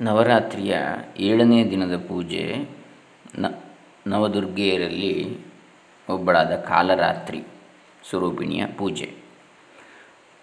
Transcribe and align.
ನವರಾತ್ರಿಯ 0.00 0.76
ಏಳನೇ 1.18 1.70
ದಿನದ 1.70 1.96
ಪೂಜೆ 1.96 2.68
ನ 3.38 3.46
ನವದುರ್ಗೆಯರಲ್ಲಿ 4.06 5.38
ಒಬ್ಬಳಾದ 6.08 6.56
ಕಾಲರಾತ್ರಿ 6.56 7.42
ಸ್ವರೂಪಿಣಿಯ 8.08 8.66
ಪೂಜೆ. 8.66 9.14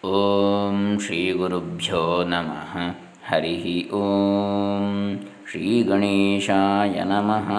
ಓಂ 0.05 0.99
ಶ್ರೀ 0.99 1.31
ಗುರುಭ್ಯೋ 1.31 2.23
ನಮಃ. 2.23 2.77
ಹರಿ 3.25 3.89
ಓಂ 3.89 5.19
ಶ್ರೀ 5.51 5.83
ಗಣೇಶಾಯ 5.83 7.03
ನಮಃ. 7.03 7.51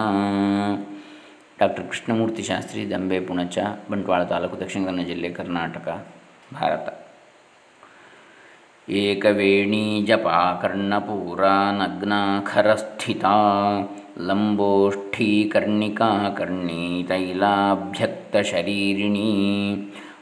ಡಾಕ್ಟರ್ 1.60 1.88
ಕೃಷ್ಣಮೂರ್ತಿ 1.88 2.42
ಶಾಸ್ತ್ರಿ 2.42 2.90
ದಂಬೆ 2.90 3.20
ಪುಣಚ, 3.20 3.58
ಬಂಟ್ವಾಳ 3.90 4.24
ತಾಲೂಕು 4.24 4.60
ದಕ್ಷಿಣ 4.60 4.84
ಕನ್ನಡ 4.84 5.04
ಜಿಲ್ಲೆ 5.04 5.30
ಕರ್ನಾಟಕ, 5.30 6.06
ಭಾರತ. 6.54 7.01
ಏಕವೇಣೀ 8.88 10.04
ಜಪಾ 10.04 10.58
ಕರ್ಣಪೂರಾ 10.62 11.72
ನಗ್ನಾಖರಸ್ಥಿತಾ 11.72 13.34
ಲಂಬೋಷ್ಠೀ 14.18 15.48
ಕರ್ಣಿಕಾ 15.48 16.34
ಕರ್ಣೀ 16.36 17.04
ತೈಲಾಭ್ಯಕ್ತಶರೀರಿಣೀ 17.08 19.76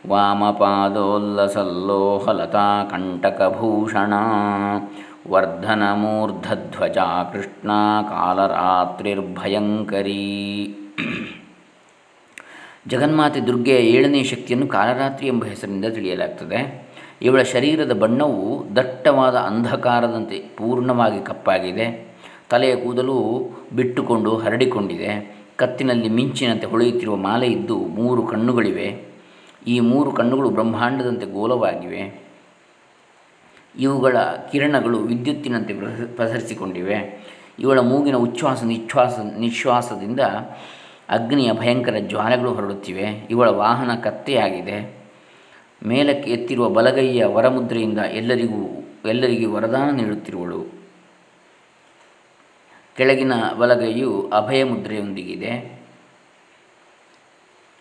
ವಾಮಪಾದೋಲ್ಲಸಲ್ಲೋಹಲತಾ 0.09 2.89
ಕಂಟಕಭೂಷಣಾ 2.91 4.23
ವರ್ಧನಮೂರ್ಧಧ್ವಜಾ 5.31 7.31
ಕೃಷ್ಣಾ 7.33 8.03
ಕಾಲರಾತ್ರಿರ್ಭಯಂಕರೀ. 8.03 10.77
ಜಗನ್ಮಾತೆ 12.89 13.41
ದುರ್ಗೆಯ 13.41 13.75
ಏಳನೇ 13.75 14.23
ಶಕ್ತಿಯನ್ನು 14.23 14.67
ಕಾಲರಾತ್ರಿ 14.67 15.27
ಎಂಬ 15.27 15.45
ಹೆಸರಿನಿಂದ 15.45 15.85
ತಿಳಿಯಲಾಗ್ತದೆ. 15.85 16.90
ಇವಳ 17.23 17.43
ಶರೀರದ 17.43 17.93
ಬಣ್ಣವು 17.93 18.77
ದಟ್ಟವಾದ 18.77 19.37
ಅಂಧಕಾರದಂತೆ 19.37 20.39
ಪೂರ್ಣವಾಗಿ 20.57 21.25
ಕಪ್ಪಾಗಿದೆ. 21.25 22.15
ತಲೆಯ 22.51 22.77
ಕೂದಲು 22.77 23.49
ಬಿಟ್ಟುಕೊಂಡು 23.77 24.37
ಹರಡಿಕೊಂಡಿದೆ. 24.37 25.41
ಕತ್ತಿನಲ್ಲಿ 25.57 26.09
ಮಿಂಚಿನಂತೆ 26.09 26.67
ಹೊಳೆಯುತ್ತಿರುವ 26.67 27.17
ಮಾಲೆ 27.17 27.47
ಇದ್ದು 27.47 27.77
ಮೂರು 27.77 28.23
ಕಣ್ಣುಗಳಿವೆ. 28.23 29.05
ಈ 29.67 29.81
ಮೂರು 29.81 30.13
ಕಣ್ಣುಗಳು 30.13 30.51
ಬ್ರಹ್ಮಾಂಡದಂತೆ 30.51 31.27
ಗೋಲವಾಗಿವೆ. 31.27 32.23
ಇವುಗಳ 33.79 34.17
ಕಿರಣಗಳು 34.53 34.99
ವಿದ್ಯುತ್ತಿನಂತೆ 34.99 35.75
ಪ್ರಸರಿಸಿಕೊಂಡಿವೆ. 36.07 37.29
ಇವಳ 37.59 37.79
ಮೂಗಿನ 37.81 38.17
ಉಚ್ಛ್ವಾಸ 38.17 38.65
ನಿಶ್ವಾಸ 38.65 39.19
ನಿಶ್ವಾಸದಿಂದ 39.39 40.21
ಅಗ್ನಿಯ 41.09 41.53
ಭಯಂಕರ 41.53 41.95
ಜ್ವಾಲೆಗಳು 41.99 42.55
ಹೊರಡುತ್ತಿವೆ. 42.55 43.27
ಇವಳ 43.31 43.49
ವಾಹನ 43.49 43.95
ಕತ್ತೆಯಾಗಿದೆ. 43.95 45.00
ಮೇಲಕ್ಕೆ 45.83 46.29
ಎತ್ತಿರುವ 46.31 46.67
ಬಲಗೈಯ 46.69 47.25
ವರಮುದ್ರೆಯಿಂದ 47.35 48.01
ಎಲ್ಲರಿಗೂ 48.21 48.63
ಎಲ್ಲರಿಗೂ 49.11 49.47
ವರದಾನ 49.55 49.89
ನೀಡುತ್ತಿರುವಳು. 49.99 50.61
ಕೆಳಗಿನ 52.97 53.35
ಬಲಗೈಯು 53.61 54.11
ಅಭಯ 54.39 54.61
ಮುದ್ರೆಯೊಂದಿಗಿದೆ 54.65 55.53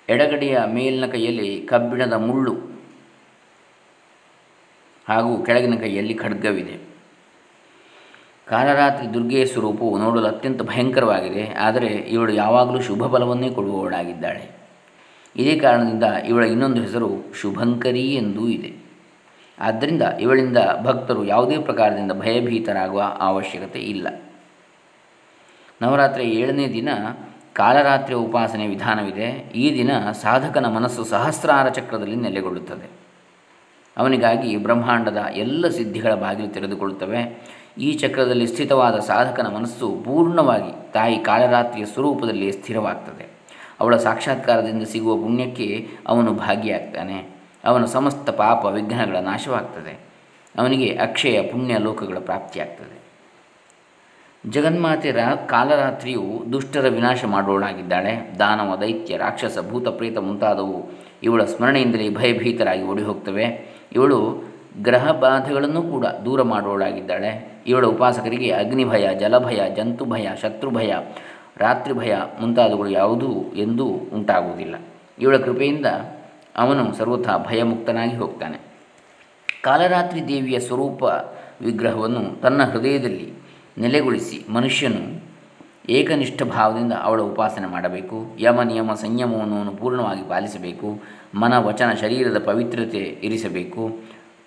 ಎಡಗಡೆಯ 0.09 0.57
ಮೇಲಿನ 0.75 1.05
ಕೈಯಲ್ಲಿ 1.05 1.49
ಕಬ್ಬಿಣದ 1.71 2.15
ಮುಳ್ಳು 2.27 2.53
ಹಾಗೂ 5.07 5.31
ಕೆಳಗಿನ 5.47 5.75
ಕೈಯಲ್ಲಿ 5.81 6.13
ಖಡ್ಗವಿದೆ. 6.13 6.75
ಕಾಲರಾತ್ರಿ 8.47 9.07
ದುರ್ಗೆಯ 9.13 9.43
ಸ್ವರೂಪವು 9.45 9.97
ನೋಡಲು 9.97 10.27
ಅತ್ಯಂತ 10.27 10.61
ಭಯಂಕರವಾಗಿದೆ, 10.71 11.43
ಆದರೆ 11.65 11.91
ಇವಳು 12.15 12.31
ಯಾವಾಗಲೂ 12.33 12.79
ಶುಭ 12.81 13.01
ಫಲವನ್ನೇ 13.13 13.49
ಕೊಡುವವಳಾಗಿದ್ದಾಳೆ. 13.57 14.45
ಇದೇ 15.35 15.59
ಕಾರಣದಿಂದ 15.59 16.03
ಇವಳ 16.03 16.43
ಇನ್ನೊಂದು 16.43 16.81
ಹೆಸರು 16.81 17.33
ಶುಭಂಕರಿ 17.41 18.15
ಎಂದೂ 18.15 18.47
ಇದೆ. 18.47 18.89
ಆದ್ದರಿಂದ 19.59 20.01
ಇವಳಿಂದ 20.01 20.57
ಭಕ್ತರು 20.83 21.25
ಯಾವುದೇ 21.25 21.57
ಪ್ರಕಾರದಿಂದ 21.57 22.11
ಭಯಭೀತರಾಗುವ 22.11 23.03
ಅವಶ್ಯಕತೆ 23.19 23.79
ಇಲ್ಲ. 23.79 24.07
ನವರಾತ್ರಿ 25.81 26.23
ಏಳನೇ 26.23 26.67
ದಿನ 26.67 26.89
ಕಾಲರಾತ್ರಿ 27.53 28.15
ಉಪಾಸನೆ 28.15 28.67
ವಿಧಾನವಿದೆ. 28.67 29.51
ಈ 29.55 29.73
ದಿನ 29.73 30.11
ಸಾಧಕನ 30.11 30.65
ಮನಸ್ಸು 30.65 31.03
ಸಹಸ್ರಾರ 31.03 31.69
ಚಕ್ರದಲ್ಲಿ 31.69 32.15
ನೆಲೆಗೊಳ್ಳುತ್ತದೆ. 32.15 32.89
ಅವನಿಗಾಗಿ 33.97 34.57
ಬ್ರಹ್ಮಾಂಡದ 34.57 35.25
ಎಲ್ಲ 35.35 35.67
ಸಿದ್ಧಿಗಳ 35.67 36.13
ಬಾಗಿಲು 36.13 36.47
ತೆರೆದುಕೊಳ್ಳುತ್ತವೆ. 36.47 37.49
ಈ 37.77 37.93
ಚಕ್ರದಲ್ಲಿ 37.93 38.47
ಸ್ಥಿತವಾದ 38.47 38.99
ಸಾಧಕನ 38.99 39.47
ಮನಸ್ಸು 39.47 40.01
ಪೂರ್ಣವಾಗಿ 40.05 40.93
ತಾಯಿ 40.93 41.17
ಕಾಲರಾತ್ರಿಯ 41.17 41.85
ಸ್ವರೂಪದಲ್ಲಿ 41.85 42.51
ಸ್ಥಿರವಾಗ್ತದೆ. 42.51 43.38
ಅವಳ 43.79 43.97
ಸಾಕ್ಷಾತ್ಕಾರದಿಂದ 43.97 44.83
ಸಿಗುವ 44.83 45.15
ಪುಣ್ಯಕ್ಕೆ 45.15 45.87
ಅವನು 46.07 46.33
ಭಾಗಿಯಾಗ್ತಾನೆ. 46.33 47.29
ಅವನ 47.65 47.85
ಸಮಸ್ತ 47.85 48.29
ಪಾಪ 48.29 48.65
ವಿಘ್ನಗಳ 48.65 49.17
ನಾಶವಾಗ್ತದೆ. 49.17 49.99
ಅವನಿಗೆ 50.57 50.97
ಅಕ್ಷಯ 50.97 51.41
ಪುಣ್ಯ 51.41 51.77
ಲೋಕಗಳ 51.77 52.17
ಪ್ರಾಪ್ತಿಯಾಗ್ತದೆ. 52.19 52.99
ಜಗನ್ಮಾತೆ 54.49 55.11
ರಾ, 55.11 55.35
ಕಾಲರಾತ್ರಿಯು 55.35 56.43
ದುಷ್ಟರ 56.53 56.85
ವಿನಾಶ 56.89 57.25
ಮಾಡೋಳಾಗಿದ್ದಾಳೆ 57.25 58.35
ದಾನವ, 58.39 58.75
ದೈತ್ಯ, 58.75 59.17
ರಾಕ್ಷಸ, 59.17 59.57
ಭೂತ 59.69 59.87
ಪ್ರೇತ 59.87 60.17
ಮುಂತಾದವು 60.17 60.89
ಇವಳ 61.23 61.43
ಸ್ಮರಣೆಯಿಂದಲೇ 61.43 62.09
ಭಯಭೀತರಾಗಿ 62.09 62.83
ಓಡಿ 62.83 63.03
ಹೋಗ್ತವೆ 63.03 63.45
ಇವಳು 63.91 64.43
ಗ್ರಹ 64.81 65.11
ಬಾಧೆಗಳನ್ನು 65.11 65.81
ಕೂಡ 65.81 66.05
ದೂರ 66.05 66.41
ಮಾಡೋಳಾಗಿದ್ದಾಳೆ 66.41 67.61
ಇವಳ 67.67 67.85
ಉಪಾಸಕರಿಗೆ 67.85 68.51
ಅಗ್ನಿಭಯ, 68.51 69.09
ಜಲಭಯ 69.19 69.61
ಜಂತು 69.75 70.05
ಭಯ 70.05 70.27
ಶತ್ರು 70.41 70.71
ಭಯ 70.71 70.95
ರಾತ್ರಿ 71.59 71.93
ಭಯ 71.93 72.15
ಮುಂತಾದವುಗಳು 72.41 72.89
ಯಾವುದೂ 72.89 73.51
ಎಂದೂ 73.55 73.85
ಉಂಟಾಗುವುದಿಲ್ಲ. 73.85 74.75
ಇವಳ 75.19 75.37
ಕೃಪೆಯಿಂದ 75.37 75.85
ಅವನು 76.57 76.93
ಸರ್ವಥಾ 76.93 77.37
ಭಯಮುಕ್ತನಾಗಿ 77.37 78.15
ಹೋಗ್ತಾನೆ. 78.15 78.57
ಕಾಲರಾತ್ರಿ 79.63 80.27
ದೇವಿಯ 80.27 80.59
ಸ್ವರೂಪ 80.59 81.03
ವಿಗ್ರಹವನ್ನು 81.61 82.41
ತನ್ನ 82.41 82.63
ಹೃದಯದಲ್ಲಿ 82.63 83.33
ನೆಲೆಗೊಳಿಸಿ 83.77 84.45
ಮನುಷ್ಯನು 84.49 85.29
ಏಕನಿಷ್ಠ 85.89 86.43
ಭಾವದಿಂದ 86.43 86.93
ಅವಳ 86.93 87.21
ಉಪಾಸನೆ 87.21 87.67
ಮಾಡಬೇಕು. 87.67 88.35
ಯಮ, 88.39 88.61
ನಿಯಮ, 88.61 88.93
ಸಂಯಮವನ್ನು 88.93 89.71
ಪೂರ್ಣವಾಗಿ 89.71 90.29
ಪಾಲಿಸಬೇಕು. 90.29 90.99
ಮನ, 91.35 91.57
ವಚನ, 91.57 91.91
ಶರೀರದ 91.91 92.43
ಪವಿತ್ರತೆ 92.45 92.97
ಇರಿಸಬೇಕು. 92.97 93.89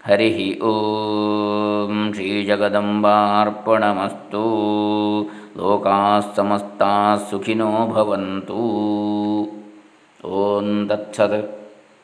हरिः 0.09 0.37
ॐ 0.67 1.95
श्रीजगदम्बार्पणमस्तु। 2.15 4.43
लोकाः 5.57 6.05
समस्ताः 6.37 7.17
सुखिनो 7.31 7.71
भवन्तु। 7.95 8.67
ॐ 10.41 10.69
तत्सत् 10.91 11.66